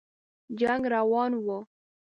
[0.59, 1.57] جنګ روان وو.